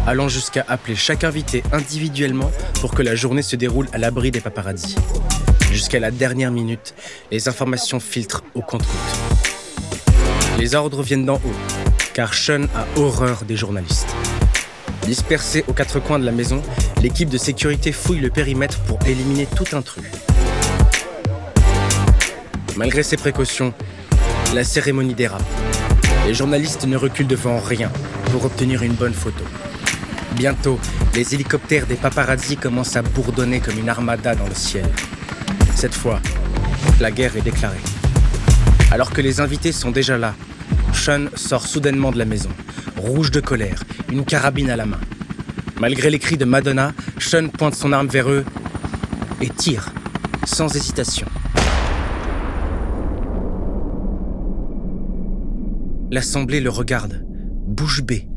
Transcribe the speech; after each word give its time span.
allant 0.07 0.29
jusqu'à 0.29 0.65
appeler 0.69 0.97
chaque 0.97 1.25
invité 1.25 1.63
individuellement 1.73 2.51
pour 2.81 2.95
que 2.95 3.03
la 3.03 3.15
journée 3.15 3.43
se 3.43 3.57
déroule 3.57 3.89
à 3.93 3.99
l'abri 3.99 4.31
des 4.31 4.41
paparazzis. 4.41 4.97
Jusqu'à 5.73 5.99
la 5.99 6.11
dernière 6.11 6.51
minute, 6.51 6.95
les 7.31 7.49
informations 7.49 8.01
filtrent 8.01 8.45
au 8.55 8.61
compte-gouttes. 8.61 8.89
Les 10.59 10.75
ordres 10.75 11.03
viennent 11.03 11.27
d'en 11.27 11.37
haut, 11.37 11.55
car 12.13 12.35
Sean 12.35 12.65
a 12.75 12.87
horreur 12.99 13.45
des 13.45 13.57
journalistes. 13.57 14.15
Dispersés 15.05 15.65
aux 15.69 15.73
quatre 15.73 16.01
coins 16.01 16.19
de 16.19 16.25
la 16.25 16.33
maison, 16.33 16.63
l'équipe 17.03 17.29
de 17.29 17.39
sécurité 17.39 17.93
fouille 17.93 18.21
le 18.21 18.31
périmètre 18.31 18.79
pour 18.81 18.99
éliminer 19.07 19.47
tout 19.47 19.77
intrus. 19.77 20.05
Malgré 22.77 23.03
ces 23.03 23.17
précautions, 23.17 23.75
la 24.55 24.65
cérémonie 24.65 25.15
dérape. 25.15 25.43
Les 26.27 26.35
journalistes 26.35 26.87
ne 26.87 26.97
reculent 26.97 27.27
devant 27.27 27.59
rien 27.59 27.91
pour 28.31 28.45
obtenir 28.45 28.83
une 28.83 28.95
bonne 28.95 29.13
photo. 29.13 29.45
Bientôt, 30.37 30.81
les 31.15 31.33
hélicoptères 31.35 31.87
des 31.87 31.95
paparazzi 31.95 32.57
commencent 32.57 32.97
à 32.97 33.03
bourdonner 33.03 33.61
comme 33.61 33.79
une 33.79 33.89
armada 33.89 34.35
dans 34.35 34.49
le 34.49 34.55
ciel. 34.55 34.85
Cette 35.77 35.95
fois, 35.95 36.21
la 37.01 37.13
guerre 37.13 37.37
est 37.37 37.43
déclarée. 37.43 37.79
Alors 38.91 39.11
que 39.11 39.21
les 39.21 39.41
invités 39.41 39.71
sont 39.71 39.93
déjà 39.93 40.19
là, 40.19 40.35
Sean 40.93 41.27
sort 41.37 41.67
soudainement 41.67 42.11
de 42.11 42.19
la 42.19 42.25
maison, 42.25 42.51
rouge 42.97 43.31
de 43.31 43.41
colère, 43.41 43.85
une 44.11 44.25
carabine 44.25 44.71
à 44.71 44.77
la 44.77 44.87
main. 44.87 45.01
Malgré 45.81 46.11
les 46.11 46.19
cris 46.19 46.37
de 46.37 46.45
Madonna, 46.45 46.93
Sean 47.21 47.49
pointe 47.49 47.77
son 47.77 47.93
arme 47.93 48.09
vers 48.09 48.29
eux 48.29 48.45
et 49.41 49.51
tire, 49.51 49.93
sans 50.45 50.75
hésitation. 50.75 51.29
L'assemblée 56.11 56.61
le 56.61 56.71
regarde, 56.71 57.25
bouche 57.67 58.03
bée. 58.03 58.29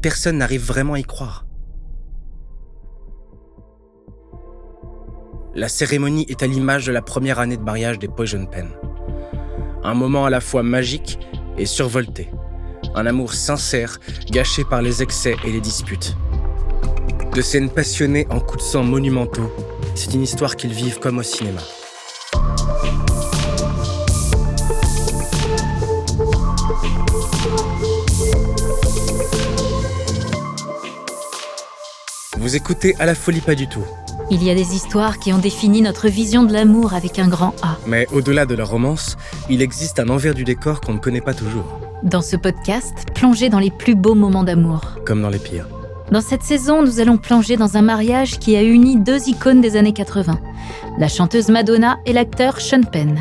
Personne 0.00 0.38
n'arrive 0.38 0.64
vraiment 0.64 0.92
à 0.92 1.00
y 1.00 1.02
croire. 1.02 1.44
La 5.56 5.68
cérémonie 5.68 6.24
est 6.28 6.44
à 6.44 6.46
l'image 6.46 6.86
de 6.86 6.92
la 6.92 7.02
première 7.02 7.40
année 7.40 7.56
de 7.56 7.62
mariage 7.62 7.98
des 7.98 8.06
Poison 8.06 8.46
Pen. 8.46 8.68
Un 9.82 9.94
moment 9.94 10.24
à 10.24 10.30
la 10.30 10.40
fois 10.40 10.62
magique 10.62 11.18
et 11.56 11.66
survolté. 11.66 12.30
Un 12.94 13.06
amour 13.06 13.34
sincère, 13.34 13.98
gâché 14.30 14.62
par 14.62 14.82
les 14.82 15.02
excès 15.02 15.34
et 15.44 15.50
les 15.50 15.60
disputes. 15.60 16.16
De 17.34 17.42
scènes 17.42 17.70
passionnées 17.70 18.28
en 18.30 18.38
coups 18.38 18.62
de 18.62 18.68
sang 18.68 18.84
monumentaux, 18.84 19.52
c'est 19.96 20.14
une 20.14 20.22
histoire 20.22 20.54
qu'ils 20.54 20.72
vivent 20.72 21.00
comme 21.00 21.18
au 21.18 21.24
cinéma. 21.24 21.60
Vous 32.48 32.56
écoutez 32.56 32.96
à 32.98 33.04
la 33.04 33.14
folie 33.14 33.42
pas 33.42 33.54
du 33.54 33.68
tout. 33.68 33.84
Il 34.30 34.42
y 34.42 34.48
a 34.48 34.54
des 34.54 34.74
histoires 34.74 35.18
qui 35.18 35.34
ont 35.34 35.38
défini 35.38 35.82
notre 35.82 36.08
vision 36.08 36.44
de 36.44 36.54
l'amour 36.54 36.94
avec 36.94 37.18
un 37.18 37.28
grand 37.28 37.54
A. 37.60 37.76
Mais 37.86 38.06
au-delà 38.10 38.46
de 38.46 38.54
la 38.54 38.64
romance, 38.64 39.18
il 39.50 39.60
existe 39.60 40.00
un 40.00 40.08
envers 40.08 40.32
du 40.32 40.44
décor 40.44 40.80
qu'on 40.80 40.94
ne 40.94 40.98
connaît 40.98 41.20
pas 41.20 41.34
toujours. 41.34 41.78
Dans 42.02 42.22
ce 42.22 42.36
podcast, 42.36 42.94
plongez 43.14 43.50
dans 43.50 43.58
les 43.58 43.70
plus 43.70 43.94
beaux 43.94 44.14
moments 44.14 44.44
d'amour. 44.44 44.80
Comme 45.04 45.20
dans 45.20 45.28
les 45.28 45.38
pires. 45.38 45.68
Dans 46.10 46.22
cette 46.22 46.42
saison, 46.42 46.82
nous 46.82 47.00
allons 47.00 47.18
plonger 47.18 47.58
dans 47.58 47.76
un 47.76 47.82
mariage 47.82 48.38
qui 48.38 48.56
a 48.56 48.62
uni 48.62 48.96
deux 48.96 49.28
icônes 49.28 49.60
des 49.60 49.76
années 49.76 49.92
80, 49.92 50.40
la 50.96 51.08
chanteuse 51.08 51.50
Madonna 51.50 51.98
et 52.06 52.14
l'acteur 52.14 52.62
Sean 52.62 52.80
Penn. 52.80 53.20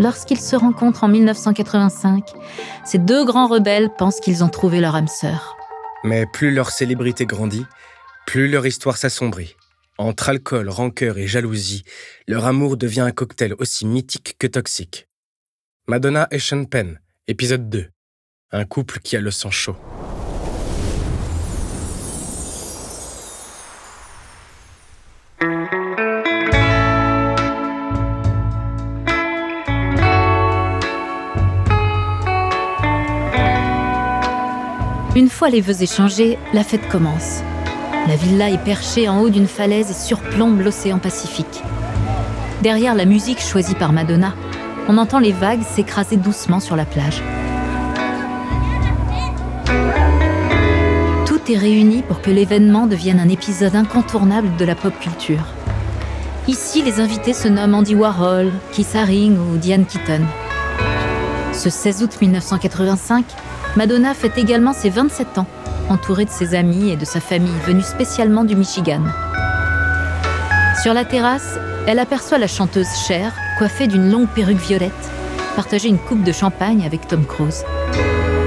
Lorsqu'ils 0.00 0.40
se 0.40 0.56
rencontrent 0.56 1.04
en 1.04 1.08
1985, 1.08 2.24
ces 2.84 2.98
deux 2.98 3.24
grands 3.24 3.46
rebelles 3.46 3.90
pensent 3.96 4.18
qu'ils 4.18 4.42
ont 4.42 4.48
trouvé 4.48 4.80
leur 4.80 4.96
âme 4.96 5.06
sœur. 5.06 5.56
Mais 6.02 6.26
plus 6.26 6.50
leur 6.50 6.70
célébrité 6.70 7.24
grandit, 7.24 7.64
plus 8.26 8.48
leur 8.48 8.66
histoire 8.66 8.96
s'assombrit. 8.96 9.56
Entre 9.98 10.28
alcool, 10.28 10.68
rancœur 10.68 11.18
et 11.18 11.26
jalousie, 11.26 11.84
leur 12.26 12.46
amour 12.46 12.76
devient 12.76 13.00
un 13.00 13.12
cocktail 13.12 13.54
aussi 13.58 13.86
mythique 13.86 14.36
que 14.38 14.46
toxique. 14.46 15.06
Madonna 15.86 16.26
et 16.30 16.38
Sean 16.38 16.64
Penn, 16.64 17.00
épisode 17.28 17.68
2. 17.68 17.88
Un 18.52 18.64
couple 18.64 18.98
qui 19.00 19.16
a 19.16 19.20
le 19.20 19.30
sang 19.30 19.50
chaud. 19.50 19.76
Une 35.16 35.28
fois 35.28 35.48
les 35.48 35.60
vœux 35.60 35.80
échangés, 35.80 36.38
la 36.52 36.64
fête 36.64 36.88
commence. 36.88 37.42
La 38.06 38.16
villa 38.16 38.50
est 38.50 38.62
perchée 38.62 39.08
en 39.08 39.20
haut 39.20 39.30
d'une 39.30 39.46
falaise 39.46 39.90
et 39.90 39.94
surplombe 39.94 40.60
l'océan 40.60 40.98
Pacifique. 40.98 41.62
Derrière 42.60 42.94
la 42.94 43.06
musique 43.06 43.40
choisie 43.40 43.74
par 43.74 43.94
Madonna, 43.94 44.34
on 44.88 44.98
entend 44.98 45.18
les 45.18 45.32
vagues 45.32 45.62
s'écraser 45.62 46.18
doucement 46.18 46.60
sur 46.60 46.76
la 46.76 46.84
plage. 46.84 47.22
Tout 51.24 51.40
est 51.50 51.56
réuni 51.56 52.02
pour 52.02 52.20
que 52.20 52.30
l'événement 52.30 52.86
devienne 52.86 53.20
un 53.20 53.28
épisode 53.30 53.74
incontournable 53.74 54.54
de 54.56 54.66
la 54.66 54.74
pop 54.74 54.92
culture. 55.00 55.46
Ici, 56.46 56.82
les 56.82 57.00
invités 57.00 57.32
se 57.32 57.48
nomment 57.48 57.76
Andy 57.76 57.94
Warhol, 57.94 58.52
Keith 58.72 58.94
Haring 58.94 59.38
ou 59.38 59.56
Diane 59.56 59.86
Keaton. 59.86 60.26
Ce 61.54 61.70
16 61.70 62.02
août 62.02 62.18
1985, 62.20 63.24
Madonna 63.76 64.12
fête 64.12 64.36
également 64.36 64.74
ses 64.74 64.90
27 64.90 65.38
ans 65.38 65.46
entourée 65.88 66.24
de 66.24 66.30
ses 66.30 66.54
amis 66.54 66.90
et 66.90 66.96
de 66.96 67.04
sa 67.04 67.20
famille 67.20 67.58
venus 67.66 67.86
spécialement 67.86 68.44
du 68.44 68.56
Michigan. 68.56 69.02
Sur 70.82 70.94
la 70.94 71.04
terrasse, 71.04 71.58
elle 71.86 71.98
aperçoit 71.98 72.38
la 72.38 72.46
chanteuse 72.46 72.88
Cher, 73.06 73.32
coiffée 73.58 73.86
d'une 73.86 74.10
longue 74.10 74.28
perruque 74.28 74.58
violette, 74.58 74.92
partager 75.56 75.88
une 75.88 75.98
coupe 75.98 76.22
de 76.22 76.32
champagne 76.32 76.84
avec 76.84 77.06
Tom 77.06 77.24
Cruise. 77.24 77.64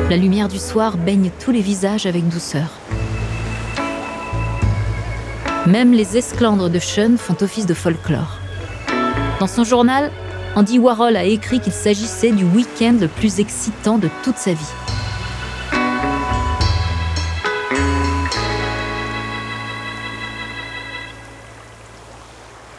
La 0.10 0.18
lumière 0.18 0.48
du 0.48 0.58
soir 0.58 0.98
baigne 0.98 1.32
tous 1.40 1.52
les 1.52 1.62
visages 1.62 2.06
avec 2.06 2.28
douceur. 2.28 2.70
Même 5.66 5.92
les 5.92 6.18
esclandres 6.18 6.70
de 6.70 6.80
Sean 6.80 7.18
font 7.18 7.36
office 7.42 7.66
de 7.66 7.74
folklore. 7.74 8.40
Dans 9.40 9.48
son 9.48 9.64
journal, 9.64 10.12
Andy 10.56 10.80
Warhol 10.80 11.16
a 11.16 11.26
écrit 11.26 11.60
qu'il 11.60 11.74
s'agissait 11.74 12.32
du 12.32 12.46
week-end 12.46 12.96
le 13.00 13.08
plus 13.08 13.40
excitant 13.40 13.98
de 13.98 14.10
toute 14.24 14.38
sa 14.38 14.54
vie. 14.54 14.87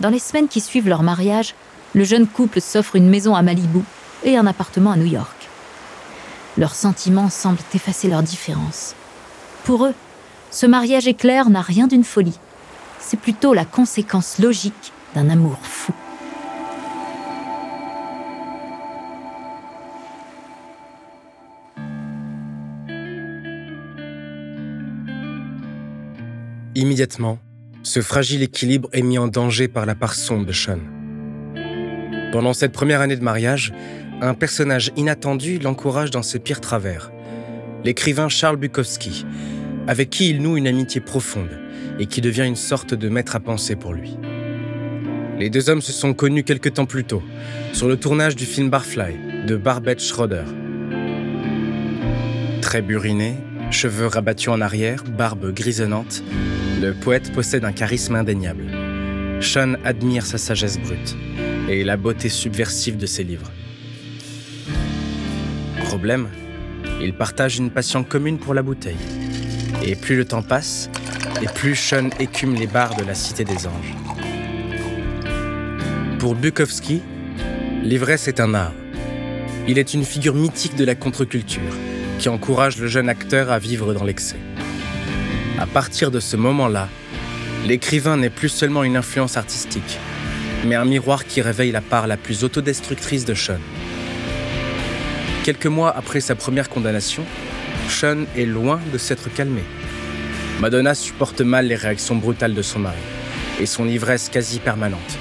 Dans 0.00 0.10
les 0.10 0.20
semaines 0.20 0.46
qui 0.46 0.60
suivent 0.60 0.88
leur 0.88 1.02
mariage, 1.02 1.54
le 1.94 2.04
jeune 2.04 2.28
couple 2.28 2.60
s'offre 2.60 2.94
une 2.94 3.08
maison 3.08 3.34
à 3.34 3.42
Malibu 3.42 3.80
et 4.22 4.36
un 4.36 4.46
appartement 4.46 4.92
à 4.92 4.96
New 4.96 5.06
York. 5.06 5.48
Leurs 6.56 6.74
sentiments 6.74 7.30
semblent 7.30 7.58
effacer 7.74 8.08
leurs 8.08 8.22
différences. 8.22 8.94
Pour 9.64 9.86
eux, 9.86 9.94
ce 10.50 10.66
mariage 10.66 11.08
éclair 11.08 11.50
n'a 11.50 11.62
rien 11.62 11.88
d'une 11.88 12.04
folie. 12.04 12.38
C'est 13.00 13.18
plutôt 13.18 13.54
la 13.54 13.64
conséquence 13.64 14.38
logique 14.38 14.92
d'un 15.14 15.30
amour 15.30 15.58
fou. 15.62 15.92
Immédiatement, 26.76 27.38
ce 27.88 28.02
fragile 28.02 28.42
équilibre 28.42 28.90
est 28.92 29.00
mis 29.00 29.16
en 29.16 29.28
danger 29.28 29.66
par 29.66 29.86
la 29.86 29.94
part 29.94 30.12
sombre 30.12 30.44
de 30.44 30.52
Sean. 30.52 30.78
Pendant 32.32 32.52
cette 32.52 32.72
première 32.72 33.00
année 33.00 33.16
de 33.16 33.24
mariage, 33.24 33.72
un 34.20 34.34
personnage 34.34 34.92
inattendu 34.96 35.58
l'encourage 35.58 36.10
dans 36.10 36.22
ses 36.22 36.38
pires 36.38 36.60
travers. 36.60 37.10
L'écrivain 37.84 38.28
Charles 38.28 38.58
Bukowski, 38.58 39.24
avec 39.86 40.10
qui 40.10 40.28
il 40.28 40.42
noue 40.42 40.58
une 40.58 40.66
amitié 40.66 41.00
profonde 41.00 41.48
et 41.98 42.04
qui 42.04 42.20
devient 42.20 42.44
une 42.44 42.56
sorte 42.56 42.92
de 42.92 43.08
maître 43.08 43.36
à 43.36 43.40
penser 43.40 43.74
pour 43.74 43.94
lui. 43.94 44.18
Les 45.38 45.48
deux 45.48 45.70
hommes 45.70 45.80
se 45.80 45.92
sont 45.92 46.12
connus 46.12 46.44
quelque 46.44 46.68
temps 46.68 46.84
plus 46.84 47.04
tôt, 47.04 47.22
sur 47.72 47.88
le 47.88 47.96
tournage 47.96 48.36
du 48.36 48.44
film 48.44 48.68
Barfly 48.68 49.16
de 49.46 49.56
Barbette 49.56 50.02
Schroeder. 50.02 50.44
Très 52.60 52.82
buriné, 52.82 53.36
Cheveux 53.70 54.06
rabattus 54.06 54.48
en 54.48 54.60
arrière, 54.60 55.04
barbe 55.04 55.52
grisonnante, 55.52 56.22
le 56.80 56.94
poète 56.94 57.32
possède 57.32 57.64
un 57.64 57.72
charisme 57.72 58.14
indéniable. 58.16 58.64
Sean 59.40 59.74
admire 59.84 60.24
sa 60.24 60.38
sagesse 60.38 60.78
brute 60.78 61.16
et 61.68 61.84
la 61.84 61.96
beauté 61.96 62.28
subversive 62.30 62.96
de 62.96 63.06
ses 63.06 63.24
livres. 63.24 63.52
Problème, 65.84 66.28
il 67.00 67.12
partage 67.12 67.58
une 67.58 67.70
passion 67.70 68.04
commune 68.04 68.38
pour 68.38 68.54
la 68.54 68.62
bouteille. 68.62 68.96
Et 69.84 69.94
plus 69.94 70.16
le 70.16 70.24
temps 70.24 70.42
passe, 70.42 70.90
et 71.42 71.46
plus 71.46 71.76
Sean 71.76 72.08
écume 72.18 72.54
les 72.54 72.66
bars 72.66 72.96
de 72.96 73.04
la 73.04 73.14
Cité 73.14 73.44
des 73.44 73.66
Anges. 73.66 73.94
Pour 76.18 76.34
Bukowski, 76.34 77.02
l'ivresse 77.84 78.28
est 78.28 78.40
un 78.40 78.54
art. 78.54 78.72
Il 79.68 79.78
est 79.78 79.92
une 79.92 80.04
figure 80.04 80.34
mythique 80.34 80.74
de 80.74 80.84
la 80.84 80.94
contre-culture 80.94 81.60
qui 82.18 82.28
encourage 82.28 82.78
le 82.78 82.88
jeune 82.88 83.08
acteur 83.08 83.50
à 83.50 83.58
vivre 83.58 83.94
dans 83.94 84.04
l'excès. 84.04 84.38
À 85.58 85.66
partir 85.66 86.10
de 86.10 86.20
ce 86.20 86.36
moment-là, 86.36 86.88
l'écrivain 87.66 88.16
n'est 88.16 88.30
plus 88.30 88.48
seulement 88.48 88.84
une 88.84 88.96
influence 88.96 89.36
artistique, 89.36 89.98
mais 90.66 90.74
un 90.74 90.84
miroir 90.84 91.24
qui 91.24 91.40
réveille 91.40 91.72
la 91.72 91.80
part 91.80 92.06
la 92.06 92.16
plus 92.16 92.44
autodestructrice 92.44 93.24
de 93.24 93.34
Sean. 93.34 93.60
Quelques 95.44 95.66
mois 95.66 95.96
après 95.96 96.20
sa 96.20 96.34
première 96.34 96.68
condamnation, 96.68 97.24
Sean 97.88 98.24
est 98.36 98.44
loin 98.44 98.80
de 98.92 98.98
s'être 98.98 99.32
calmé. 99.32 99.62
Madonna 100.60 100.94
supporte 100.94 101.40
mal 101.40 101.68
les 101.68 101.76
réactions 101.76 102.16
brutales 102.16 102.54
de 102.54 102.62
son 102.62 102.80
mari 102.80 102.96
et 103.60 103.66
son 103.66 103.88
ivresse 103.88 104.28
quasi 104.28 104.58
permanente. 104.58 105.18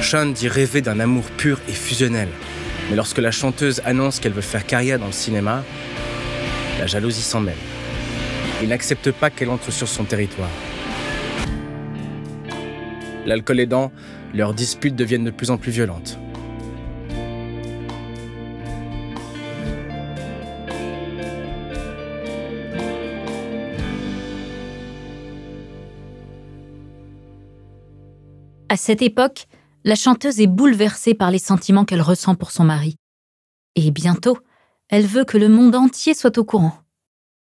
Sean 0.00 0.26
dit 0.26 0.48
rêver 0.48 0.80
d'un 0.80 1.00
amour 1.00 1.24
pur 1.36 1.60
et 1.68 1.72
fusionnel, 1.72 2.28
mais 2.88 2.96
lorsque 2.96 3.18
la 3.18 3.30
chanteuse 3.30 3.80
annonce 3.84 4.20
qu'elle 4.20 4.32
veut 4.32 4.40
faire 4.40 4.66
carrière 4.66 4.98
dans 4.98 5.06
le 5.06 5.12
cinéma, 5.12 5.64
la 6.78 6.86
jalousie 6.86 7.22
s'en 7.22 7.40
mêle. 7.40 7.56
Il 8.62 8.68
n'accepte 8.68 9.10
pas 9.10 9.30
qu'elle 9.30 9.50
entre 9.50 9.70
sur 9.70 9.88
son 9.88 10.04
territoire. 10.04 10.50
L'alcool 13.26 13.60
aidant, 13.60 13.92
leurs 14.34 14.54
disputes 14.54 14.94
deviennent 14.94 15.24
de 15.24 15.30
plus 15.30 15.50
en 15.50 15.58
plus 15.58 15.72
violentes. 15.72 16.18
À 28.68 28.76
cette 28.76 29.00
époque, 29.00 29.46
la 29.86 29.94
chanteuse 29.94 30.40
est 30.40 30.48
bouleversée 30.48 31.14
par 31.14 31.30
les 31.30 31.38
sentiments 31.38 31.84
qu'elle 31.84 32.02
ressent 32.02 32.34
pour 32.34 32.50
son 32.50 32.64
mari. 32.64 32.96
Et 33.76 33.92
bientôt, 33.92 34.36
elle 34.88 35.06
veut 35.06 35.24
que 35.24 35.38
le 35.38 35.48
monde 35.48 35.76
entier 35.76 36.12
soit 36.12 36.36
au 36.38 36.44
courant. 36.44 36.72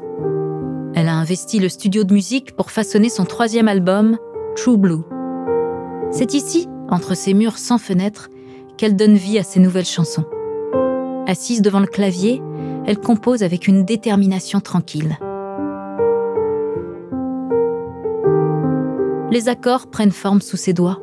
Elle 0.96 1.08
a 1.08 1.14
investi 1.14 1.60
le 1.60 1.70
studio 1.70 2.04
de 2.04 2.12
musique 2.12 2.56
pour 2.56 2.72
façonner 2.72 3.10
son 3.10 3.26
troisième 3.26 3.68
album, 3.68 4.18
True 4.56 4.78
Blue. 4.78 5.04
C'est 6.12 6.34
ici, 6.34 6.68
entre 6.90 7.14
ces 7.14 7.36
murs 7.36 7.60
sans 7.60 7.78
fenêtres, 7.78 8.32
qu'elle 8.78 8.96
donne 8.96 9.14
vie 9.14 9.38
à 9.38 9.44
ses 9.44 9.60
nouvelles 9.60 9.86
chansons. 9.86 10.26
Assise 11.28 11.62
devant 11.62 11.82
le 11.82 11.88
clavier, 11.88 12.42
elle 12.86 13.00
compose 13.00 13.44
avec 13.44 13.68
une 13.68 13.86
détermination 13.86 14.60
tranquille. 14.60 15.18
Les 19.32 19.50
accords 19.50 19.88
prennent 19.88 20.12
forme 20.12 20.42
sous 20.42 20.58
ses 20.58 20.74
doigts. 20.74 21.00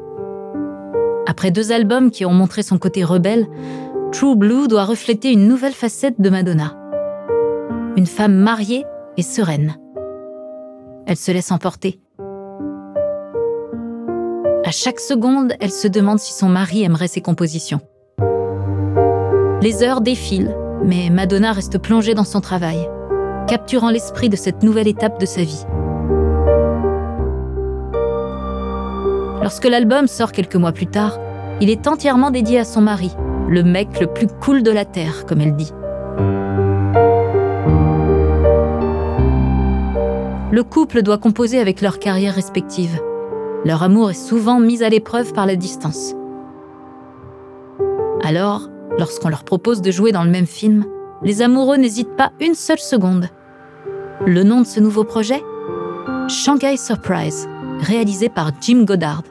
Après 1.26 1.50
deux 1.50 1.72
albums 1.72 2.10
qui 2.10 2.24
ont 2.24 2.32
montré 2.32 2.62
son 2.62 2.78
côté 2.78 3.02
rebelle, 3.04 3.48
True 4.12 4.36
Blue 4.36 4.68
doit 4.68 4.84
refléter 4.84 5.32
une 5.32 5.48
nouvelle 5.48 5.72
facette 5.72 6.20
de 6.20 6.30
Madonna. 6.30 6.76
Une 7.96 8.06
femme 8.06 8.34
mariée 8.34 8.84
et 9.16 9.22
sereine. 9.22 9.76
Elle 11.06 11.16
se 11.16 11.32
laisse 11.32 11.50
emporter. 11.50 12.00
À 14.64 14.70
chaque 14.70 15.00
seconde, 15.00 15.54
elle 15.60 15.72
se 15.72 15.88
demande 15.88 16.20
si 16.20 16.32
son 16.32 16.48
mari 16.48 16.84
aimerait 16.84 17.08
ses 17.08 17.20
compositions. 17.20 17.80
Les 19.62 19.82
heures 19.82 20.00
défilent, 20.00 20.54
mais 20.84 21.10
Madonna 21.10 21.52
reste 21.52 21.78
plongée 21.78 22.14
dans 22.14 22.24
son 22.24 22.40
travail, 22.40 22.88
capturant 23.46 23.90
l'esprit 23.90 24.28
de 24.28 24.36
cette 24.36 24.62
nouvelle 24.62 24.88
étape 24.88 25.20
de 25.20 25.26
sa 25.26 25.42
vie. 25.42 25.64
Lorsque 29.42 29.66
l'album 29.66 30.06
sort 30.06 30.32
quelques 30.32 30.56
mois 30.56 30.72
plus 30.72 30.86
tard, 30.86 31.18
il 31.60 31.70
est 31.70 31.88
entièrement 31.88 32.30
dédié 32.30 32.58
à 32.58 32.64
son 32.64 32.80
mari, 32.80 33.10
le 33.48 33.62
mec 33.62 34.00
le 34.00 34.06
plus 34.06 34.26
cool 34.26 34.62
de 34.62 34.70
la 34.70 34.84
Terre, 34.84 35.26
comme 35.26 35.40
elle 35.40 35.56
dit. 35.56 35.72
Le 40.52 40.62
couple 40.64 41.02
doit 41.02 41.18
composer 41.18 41.60
avec 41.60 41.80
leurs 41.80 41.98
carrières 41.98 42.34
respectives. 42.34 43.00
Leur 43.64 43.82
amour 43.82 44.10
est 44.10 44.14
souvent 44.14 44.58
mis 44.58 44.82
à 44.82 44.88
l'épreuve 44.88 45.32
par 45.32 45.46
la 45.46 45.54
distance. 45.54 46.14
Alors, 48.22 48.68
Lorsqu'on 49.00 49.30
leur 49.30 49.44
propose 49.44 49.80
de 49.80 49.90
jouer 49.90 50.12
dans 50.12 50.24
le 50.24 50.30
même 50.30 50.46
film, 50.46 50.84
les 51.22 51.40
amoureux 51.40 51.78
n'hésitent 51.78 52.16
pas 52.18 52.32
une 52.38 52.54
seule 52.54 52.78
seconde. 52.78 53.30
Le 54.26 54.42
nom 54.42 54.60
de 54.60 54.66
ce 54.66 54.78
nouveau 54.78 55.04
projet? 55.04 55.42
Shanghai 56.28 56.76
Surprise, 56.76 57.48
réalisé 57.80 58.28
par 58.28 58.50
Jim 58.60 58.84
Goddard. 58.84 59.22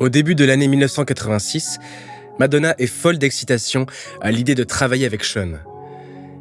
Au 0.00 0.08
début 0.08 0.36
de 0.36 0.44
l'année 0.44 0.68
1986, 0.68 1.80
Madonna 2.38 2.72
est 2.78 2.86
folle 2.86 3.18
d'excitation 3.18 3.86
à 4.20 4.30
l'idée 4.30 4.54
de 4.54 4.62
travailler 4.62 5.06
avec 5.06 5.24
Sean. 5.24 5.54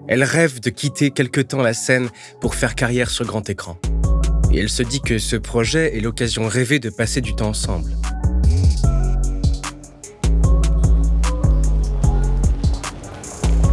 Elle 0.07 0.23
rêve 0.23 0.59
de 0.59 0.69
quitter 0.69 1.09
quelque 1.09 1.41
temps 1.41 1.63
la 1.63 1.73
scène 1.73 2.09
pour 2.39 2.53
faire 2.53 2.75
carrière 2.75 3.09
sur 3.09 3.25
grand 3.25 3.49
écran. 3.49 3.79
Et 4.51 4.59
elle 4.59 4.69
se 4.69 4.83
dit 4.83 5.01
que 5.01 5.17
ce 5.17 5.35
projet 5.35 5.97
est 5.97 6.01
l'occasion 6.01 6.47
rêvée 6.47 6.77
de 6.77 6.91
passer 6.91 7.19
du 7.19 7.35
temps 7.35 7.49
ensemble. 7.49 7.89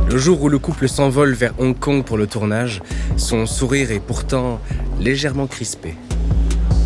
Le 0.09 0.17
jour 0.17 0.41
où 0.43 0.49
le 0.49 0.59
couple 0.59 0.89
s'envole 0.89 1.35
vers 1.35 1.53
Hong 1.59 1.79
Kong 1.79 2.05
pour 2.05 2.17
le 2.17 2.27
tournage, 2.27 2.81
son 3.19 3.45
sourire 3.45 3.91
est 3.91 4.01
pourtant 4.01 4.63
légèrement 4.99 5.47
crispé. 5.47 5.95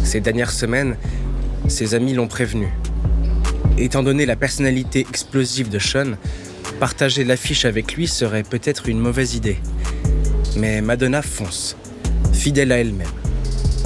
Ces 0.02 0.20
dernières 0.20 0.50
semaines, 0.50 0.96
ses 1.68 1.94
amis 1.94 2.14
l'ont 2.14 2.26
prévenu. 2.26 2.68
Étant 3.80 4.02
donné 4.02 4.26
la 4.26 4.34
personnalité 4.34 5.06
explosive 5.08 5.68
de 5.68 5.78
Sean, 5.78 6.16
partager 6.80 7.22
l'affiche 7.22 7.64
avec 7.64 7.94
lui 7.94 8.08
serait 8.08 8.42
peut-être 8.42 8.88
une 8.88 8.98
mauvaise 8.98 9.36
idée. 9.36 9.58
Mais 10.56 10.80
Madonna 10.80 11.22
fonce, 11.22 11.76
fidèle 12.32 12.72
à 12.72 12.78
elle-même. 12.78 13.06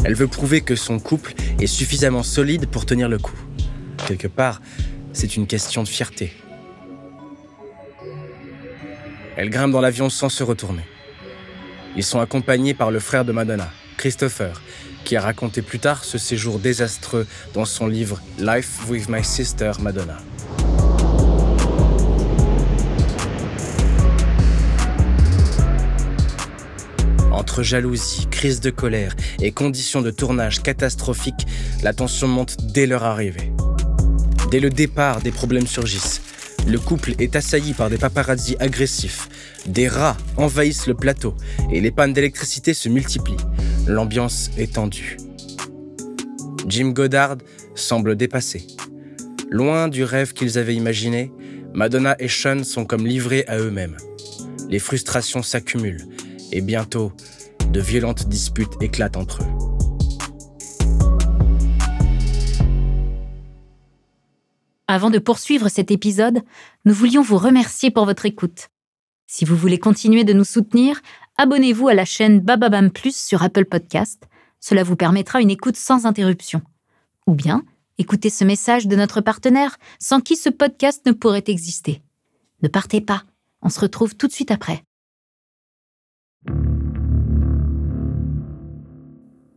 Elle 0.04 0.14
veut 0.14 0.28
prouver 0.28 0.62
que 0.62 0.76
son 0.76 0.98
couple 0.98 1.34
est 1.60 1.66
suffisamment 1.66 2.22
solide 2.22 2.66
pour 2.68 2.86
tenir 2.86 3.10
le 3.10 3.18
coup. 3.18 3.36
Quelque 4.06 4.28
part, 4.28 4.62
c'est 5.12 5.36
une 5.36 5.46
question 5.46 5.82
de 5.82 5.88
fierté. 5.88 6.32
Elle 9.36 9.50
grimpe 9.50 9.72
dans 9.72 9.82
l'avion 9.82 10.08
sans 10.08 10.30
se 10.30 10.42
retourner. 10.42 10.82
Ils 11.96 12.04
sont 12.04 12.20
accompagnés 12.20 12.72
par 12.72 12.90
le 12.90 12.98
frère 12.98 13.26
de 13.26 13.32
Madonna, 13.32 13.70
Christopher, 14.02 14.60
qui 15.04 15.14
a 15.14 15.20
raconté 15.20 15.62
plus 15.62 15.78
tard 15.78 16.04
ce 16.04 16.18
séjour 16.18 16.58
désastreux 16.58 17.24
dans 17.54 17.64
son 17.64 17.86
livre 17.86 18.20
Life 18.36 18.80
with 18.88 19.08
My 19.08 19.22
Sister 19.22 19.70
Madonna. 19.78 20.18
Entre 27.30 27.62
jalousie, 27.62 28.26
crise 28.28 28.58
de 28.58 28.70
colère 28.70 29.14
et 29.40 29.52
conditions 29.52 30.02
de 30.02 30.10
tournage 30.10 30.64
catastrophiques, 30.64 31.46
la 31.84 31.92
tension 31.92 32.26
monte 32.26 32.56
dès 32.60 32.86
leur 32.86 33.04
arrivée. 33.04 33.52
Dès 34.50 34.58
le 34.58 34.70
départ, 34.70 35.20
des 35.20 35.30
problèmes 35.30 35.68
surgissent. 35.68 36.22
Le 36.66 36.80
couple 36.80 37.14
est 37.20 37.36
assailli 37.36 37.72
par 37.72 37.88
des 37.88 37.98
paparazzis 37.98 38.56
agressifs. 38.58 39.28
Des 39.66 39.86
rats 39.86 40.16
envahissent 40.36 40.88
le 40.88 40.94
plateau 40.94 41.36
et 41.70 41.80
les 41.80 41.92
pannes 41.92 42.12
d'électricité 42.12 42.74
se 42.74 42.88
multiplient. 42.88 43.36
L'ambiance 43.86 44.50
est 44.56 44.74
tendue. 44.74 45.16
Jim 46.68 46.90
Goddard 46.90 47.38
semble 47.74 48.14
dépassé. 48.16 48.66
Loin 49.50 49.88
du 49.88 50.04
rêve 50.04 50.32
qu'ils 50.32 50.56
avaient 50.56 50.76
imaginé, 50.76 51.32
Madonna 51.74 52.14
et 52.20 52.28
Sean 52.28 52.62
sont 52.62 52.84
comme 52.84 53.06
livrés 53.06 53.44
à 53.48 53.58
eux-mêmes. 53.58 53.96
Les 54.68 54.78
frustrations 54.78 55.42
s'accumulent 55.42 56.06
et 56.52 56.60
bientôt, 56.60 57.12
de 57.70 57.80
violentes 57.80 58.28
disputes 58.28 58.80
éclatent 58.80 59.16
entre 59.16 59.42
eux. 59.42 59.72
Avant 64.86 65.10
de 65.10 65.18
poursuivre 65.18 65.68
cet 65.68 65.90
épisode, 65.90 66.42
nous 66.84 66.94
voulions 66.94 67.22
vous 67.22 67.38
remercier 67.38 67.90
pour 67.90 68.04
votre 68.04 68.26
écoute. 68.26 68.68
Si 69.26 69.46
vous 69.46 69.56
voulez 69.56 69.78
continuer 69.78 70.24
de 70.24 70.34
nous 70.34 70.44
soutenir, 70.44 71.00
abonnez-vous 71.36 71.88
à 71.88 71.94
la 71.94 72.04
chaîne 72.04 72.40
Bababam 72.40 72.90
Plus 72.90 73.16
sur 73.16 73.42
Apple 73.42 73.64
Podcast. 73.64 74.24
Cela 74.60 74.82
vous 74.82 74.96
permettra 74.96 75.40
une 75.40 75.50
écoute 75.50 75.76
sans 75.76 76.06
interruption. 76.06 76.62
Ou 77.26 77.34
bien, 77.34 77.64
écoutez 77.98 78.30
ce 78.30 78.44
message 78.44 78.86
de 78.86 78.96
notre 78.96 79.20
partenaire 79.20 79.76
sans 79.98 80.20
qui 80.20 80.36
ce 80.36 80.50
podcast 80.50 81.04
ne 81.06 81.12
pourrait 81.12 81.44
exister. 81.46 82.02
Ne 82.62 82.68
partez 82.68 83.00
pas, 83.00 83.24
on 83.60 83.68
se 83.68 83.80
retrouve 83.80 84.14
tout 84.14 84.28
de 84.28 84.32
suite 84.32 84.50
après. 84.50 84.84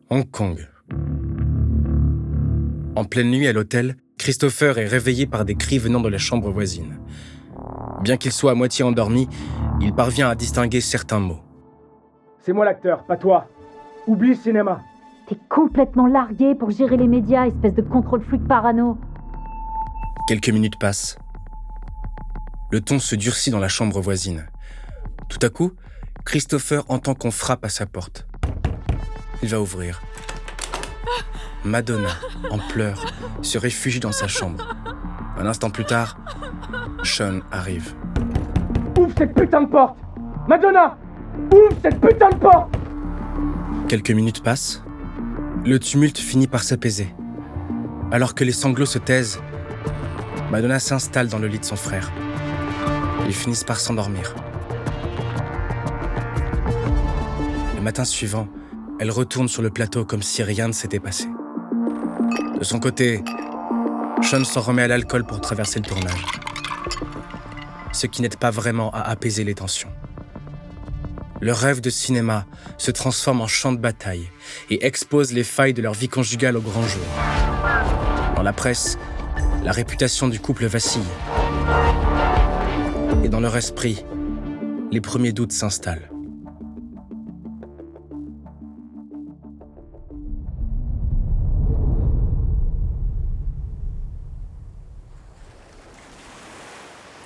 Hong 0.10 0.29
Kong. 0.29 0.67
En 2.96 3.03
pleine 3.05 3.29
nuit 3.29 3.48
à 3.48 3.53
l'hôtel, 3.53 3.98
Christopher 4.17 4.77
est 4.77 4.88
réveillé 4.88 5.27
par 5.27 5.46
des 5.46 5.55
cris 5.55 5.77
venant 5.77 6.00
de 6.00 6.10
la 6.10 6.17
chambre 6.17 6.51
voisine. 6.51 7.00
Bien 8.01 8.17
qu'il 8.17 8.32
soit 8.32 8.51
à 8.51 8.55
moitié 8.55 8.84
endormi, 8.84 9.27
il 9.82 9.94
parvient 9.94 10.29
à 10.29 10.36
distinguer 10.36 10.82
certains 10.82 11.20
mots. 11.20 11.45
C'est 12.46 12.54
moi 12.54 12.64
l'acteur, 12.64 13.04
pas 13.06 13.18
toi. 13.18 13.48
Oublie 14.06 14.30
le 14.30 14.36
cinéma. 14.36 14.82
T'es 15.28 15.36
complètement 15.50 16.06
largué 16.06 16.54
pour 16.54 16.70
gérer 16.70 16.96
les 16.96 17.08
médias, 17.08 17.48
espèce 17.48 17.74
de 17.74 17.82
contrôle 17.82 18.22
fluide 18.22 18.48
parano. 18.48 19.00
Quelques 20.28 20.50
minutes 20.50 20.78
passent. 20.78 21.18
Le 22.70 22.82
ton 22.82 23.00
se 23.00 23.16
durcit 23.16 23.50
dans 23.50 23.58
la 23.58 23.68
chambre 23.68 24.00
voisine. 24.00 24.46
Tout 25.28 25.40
à 25.42 25.50
coup, 25.50 25.72
Christopher 26.24 26.84
entend 26.88 27.16
qu'on 27.16 27.32
frappe 27.32 27.66
à 27.66 27.70
sa 27.70 27.88
porte. 27.88 28.28
Il 29.42 29.50
va 29.50 29.60
ouvrir. 29.60 30.04
Madonna, 31.64 32.12
en 32.52 32.60
pleurs, 32.60 33.08
se 33.42 33.58
réfugie 33.58 34.00
dans 34.00 34.12
sa 34.12 34.28
chambre. 34.28 34.75
Un 35.40 35.48
instant 35.48 35.72
plus 35.72 35.86
tard, 35.86 36.20
Sean 37.02 37.40
arrive. 37.52 37.96
Ouvre 39.00 39.14
cette 39.18 39.34
putain 39.34 39.64
de 39.64 39.68
porte 39.68 39.98
Madonna 40.48 40.96
Ouvre 41.51 41.75
cette 41.82 42.00
putain 42.00 42.30
de 42.30 42.36
porte 42.36 42.75
Quelques 43.88 44.12
minutes 44.12 44.42
passent. 44.42 44.84
Le 45.65 45.80
tumulte 45.80 46.18
finit 46.18 46.48
par 46.48 46.63
s'apaiser. 46.63 47.13
Alors 48.12 48.36
que 48.36 48.44
les 48.44 48.51
sanglots 48.51 48.86
se 48.86 49.00
taisent, 49.00 49.39
Madonna 50.51 50.80
s'installe 50.80 51.27
dans 51.27 51.39
le 51.39 51.48
lit 51.48 51.60
de 51.60 51.65
son 51.65 51.75
frère. 51.75 52.12
Ils 53.27 53.34
finissent 53.34 53.63
par 53.63 53.80
s'endormir. 53.80 54.36
Le 57.75 57.82
matin 57.82 58.06
suivant, 58.06 58.48
elle 59.00 59.12
retourne 59.12 59.48
sur 59.48 59.62
le 59.62 59.70
plateau 59.70 60.06
comme 60.06 60.22
si 60.22 60.44
rien 60.44 60.68
ne 60.68 60.74
s'était 60.74 61.00
passé. 61.00 61.27
De 62.60 62.63
son 62.63 62.80
côté, 62.80 63.24
Sean 64.22 64.44
s'en 64.44 64.62
remet 64.62 64.84
à 64.84 64.88
l'alcool 64.88 65.25
pour 65.25 65.42
traverser 65.42 65.80
le 65.80 65.86
tournage. 65.86 66.25
Ce 67.92 68.08
qui 68.08 68.22
n'aide 68.22 68.38
pas 68.38 68.51
vraiment 68.51 68.92
à 68.92 69.01
apaiser 69.01 69.44
les 69.44 69.56
tensions. 69.56 69.89
Le 71.42 71.51
rêve 71.51 71.82
de 71.82 71.89
cinéma 71.89 72.46
se 72.77 72.92
transforme 72.92 73.42
en 73.42 73.48
champ 73.48 73.74
de 73.74 73.77
bataille 73.77 74.30
et 74.70 74.86
expose 74.86 75.34
les 75.34 75.44
failles 75.44 75.74
de 75.74 75.82
leur 75.82 75.94
vie 75.94 76.08
conjugale 76.08 76.56
au 76.56 76.62
grand 76.62 76.88
jour. 76.88 77.04
Dans 78.36 78.44
la 78.44 78.54
presse, 78.54 78.98
la 79.63 79.74
réputation 79.74 80.30
du 80.30 80.39
couple 80.39 80.65
vacille. 80.65 81.01
Et 83.24 83.27
dans 83.27 83.42
leur 83.42 83.58
esprit, 83.58 84.06
les 84.92 85.01
premiers 85.01 85.34
doutes 85.34 85.51
s'installent. 85.51 86.10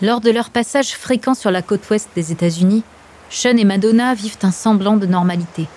Lors 0.01 0.21
de 0.21 0.31
leur 0.31 0.49
passage 0.49 0.93
fréquent 0.93 1.35
sur 1.35 1.51
la 1.51 1.61
côte 1.61 1.87
ouest 1.89 2.09
des 2.15 2.31
États-Unis, 2.31 2.83
Sean 3.29 3.57
et 3.57 3.63
Madonna 3.63 4.15
vivent 4.15 4.39
un 4.41 4.51
semblant 4.51 4.97
de 4.97 5.05
normalité. 5.05 5.67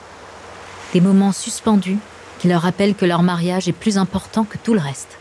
Des 0.95 1.01
moments 1.01 1.33
suspendus 1.33 1.99
qui 2.39 2.49
leur 2.49 2.63
rappellent 2.63 2.95
que 2.95 3.05
leur 3.05 3.23
mariage 3.23 3.69
est 3.69 3.73
plus 3.73 3.99
important 3.99 4.45
que 4.45 4.57
tout 4.57 4.75
le 4.75 4.81
reste. 4.81 5.19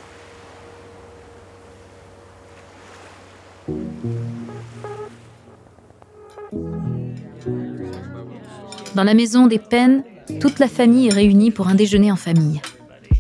Dans 8.95 9.03
la 9.03 9.13
maison 9.13 9.47
des 9.47 9.59
Penn, 9.59 10.03
toute 10.39 10.59
la 10.59 10.67
famille 10.67 11.07
est 11.07 11.13
réunie 11.13 11.51
pour 11.51 11.67
un 11.67 11.75
déjeuner 11.75 12.11
en 12.11 12.15
famille. 12.15 12.61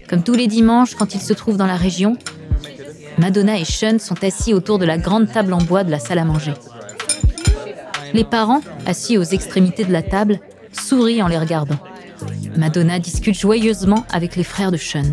Comme 0.09 0.23
tous 0.23 0.33
les 0.33 0.47
dimanches 0.47 0.95
quand 0.95 1.13
ils 1.15 1.21
se 1.21 1.33
trouvent 1.33 1.57
dans 1.57 1.67
la 1.67 1.75
région, 1.75 2.17
Madonna 3.17 3.57
et 3.57 3.65
Sean 3.65 3.99
sont 3.99 4.23
assis 4.23 4.53
autour 4.53 4.79
de 4.79 4.85
la 4.85 4.97
grande 4.97 5.31
table 5.31 5.53
en 5.53 5.61
bois 5.61 5.83
de 5.83 5.91
la 5.91 5.99
salle 5.99 6.19
à 6.19 6.25
manger. 6.25 6.53
Les 8.13 8.23
parents, 8.25 8.61
assis 8.85 9.17
aux 9.17 9.23
extrémités 9.23 9.85
de 9.85 9.91
la 9.91 10.01
table, 10.01 10.39
sourient 10.73 11.21
en 11.21 11.27
les 11.27 11.37
regardant. 11.37 11.77
Madonna 12.57 12.99
discute 12.99 13.39
joyeusement 13.39 14.05
avec 14.11 14.35
les 14.35 14.43
frères 14.43 14.71
de 14.71 14.77
Sean. 14.77 15.03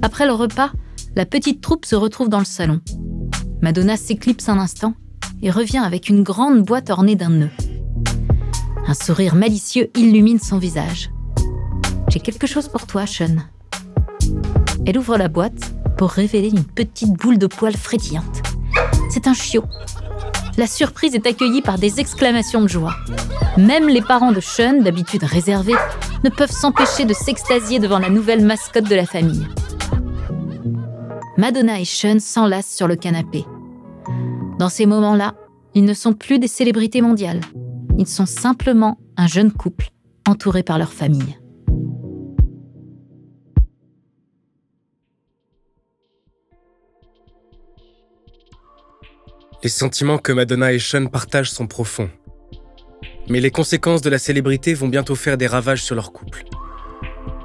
Après 0.00 0.26
le 0.26 0.32
repas, 0.32 0.70
la 1.16 1.26
petite 1.26 1.60
troupe 1.60 1.84
se 1.84 1.96
retrouve 1.96 2.28
dans 2.28 2.38
le 2.38 2.44
salon. 2.44 2.80
Madonna 3.60 3.96
s'éclipse 3.96 4.48
un 4.48 4.58
instant 4.58 4.94
et 5.42 5.50
revient 5.50 5.82
avec 5.84 6.08
une 6.08 6.22
grande 6.22 6.62
boîte 6.62 6.88
ornée 6.90 7.16
d'un 7.16 7.30
nœud. 7.30 7.50
Un 8.86 8.94
sourire 8.94 9.34
malicieux 9.34 9.90
illumine 9.96 10.38
son 10.38 10.58
visage. 10.58 11.10
J'ai 12.08 12.20
quelque 12.20 12.46
chose 12.46 12.68
pour 12.68 12.86
toi, 12.86 13.06
Sean. 13.06 13.36
Elle 14.86 14.98
ouvre 14.98 15.16
la 15.16 15.28
boîte 15.28 15.74
pour 15.96 16.10
révéler 16.10 16.48
une 16.48 16.64
petite 16.64 17.12
boule 17.12 17.38
de 17.38 17.46
poils 17.46 17.76
frétillante. 17.76 18.42
C'est 19.10 19.26
un 19.26 19.34
chiot. 19.34 19.64
La 20.56 20.66
surprise 20.66 21.14
est 21.14 21.26
accueillie 21.26 21.62
par 21.62 21.78
des 21.78 22.00
exclamations 22.00 22.62
de 22.62 22.68
joie. 22.68 22.94
Même 23.56 23.88
les 23.88 24.02
parents 24.02 24.32
de 24.32 24.40
Sean, 24.40 24.80
d'habitude 24.82 25.24
réservés, 25.24 25.74
ne 26.22 26.30
peuvent 26.30 26.50
s'empêcher 26.50 27.04
de 27.04 27.12
s'extasier 27.12 27.78
devant 27.78 27.98
la 27.98 28.08
nouvelle 28.08 28.44
mascotte 28.44 28.88
de 28.88 28.94
la 28.94 29.06
famille. 29.06 29.46
Madonna 31.36 31.80
et 31.80 31.84
Sean 31.84 32.20
s'enlacent 32.20 32.74
sur 32.74 32.86
le 32.86 32.96
canapé. 32.96 33.44
Dans 34.58 34.68
ces 34.68 34.86
moments-là, 34.86 35.34
ils 35.74 35.84
ne 35.84 35.94
sont 35.94 36.12
plus 36.12 36.38
des 36.38 36.48
célébrités 36.48 37.00
mondiales. 37.00 37.40
Ils 37.98 38.06
sont 38.06 38.26
simplement 38.26 38.98
un 39.16 39.26
jeune 39.26 39.52
couple 39.52 39.90
entouré 40.26 40.62
par 40.62 40.78
leur 40.78 40.92
famille. 40.92 41.36
Les 49.64 49.70
sentiments 49.70 50.18
que 50.18 50.30
Madonna 50.30 50.74
et 50.74 50.78
Sean 50.78 51.06
partagent 51.06 51.50
sont 51.50 51.66
profonds. 51.66 52.10
Mais 53.30 53.40
les 53.40 53.50
conséquences 53.50 54.02
de 54.02 54.10
la 54.10 54.18
célébrité 54.18 54.74
vont 54.74 54.88
bientôt 54.88 55.14
faire 55.14 55.38
des 55.38 55.46
ravages 55.46 55.82
sur 55.82 55.94
leur 55.94 56.12
couple. 56.12 56.44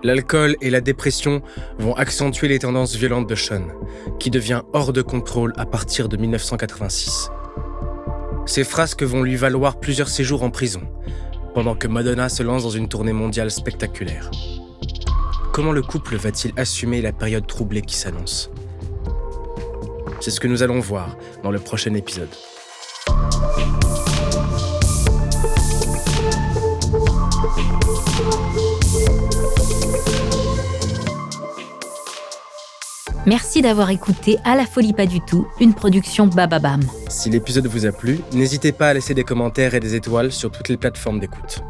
L'alcool 0.03 0.57
et 0.59 0.69
la 0.69 0.81
dépression 0.81 1.41
vont 1.77 1.93
accentuer 1.93 2.49
les 2.49 2.59
tendances 2.59 2.93
violentes 2.93 3.29
de 3.29 3.35
Sean, 3.35 3.69
qui 4.19 4.31
devient 4.31 4.63
hors 4.73 4.91
de 4.91 5.01
contrôle 5.01 5.53
à 5.55 5.65
partir 5.65 6.09
de 6.09 6.17
1986. 6.17 7.29
Ces 8.45 8.65
frasques 8.65 9.03
vont 9.03 9.23
lui 9.23 9.38
valoir 9.38 9.79
plusieurs 9.79 10.09
séjours 10.09 10.43
en 10.43 10.49
prison, 10.49 10.81
pendant 11.53 11.75
que 11.75 11.88
Madonna 11.88 12.27
se 12.27 12.43
lance 12.43 12.63
dans 12.63 12.69
une 12.69 12.89
tournée 12.89 13.13
mondiale 13.13 13.49
spectaculaire. 13.49 14.29
Comment 15.53 15.71
le 15.71 15.81
couple 15.81 16.17
va-t-il 16.17 16.53
assumer 16.57 17.01
la 17.01 17.13
période 17.13 17.47
troublée 17.47 17.81
qui 17.81 17.95
s'annonce? 17.95 18.51
C'est 20.21 20.31
ce 20.31 20.39
que 20.39 20.47
nous 20.47 20.63
allons 20.63 20.79
voir 20.79 21.17
dans 21.43 21.51
le 21.51 21.59
prochain 21.59 21.93
épisode. 21.93 22.29
Merci 33.25 33.61
d'avoir 33.61 33.91
écouté 33.91 34.38
À 34.43 34.55
la 34.55 34.65
folie 34.65 34.93
pas 34.93 35.05
du 35.05 35.19
tout, 35.21 35.47
une 35.59 35.73
production 35.73 36.25
Bababam. 36.25 36.81
Si 37.09 37.29
l'épisode 37.29 37.67
vous 37.67 37.85
a 37.85 37.91
plu, 37.91 38.21
n'hésitez 38.33 38.71
pas 38.71 38.89
à 38.89 38.93
laisser 38.93 39.13
des 39.13 39.23
commentaires 39.23 39.75
et 39.75 39.79
des 39.79 39.93
étoiles 39.93 40.31
sur 40.31 40.49
toutes 40.49 40.69
les 40.69 40.77
plateformes 40.77 41.19
d'écoute. 41.19 41.61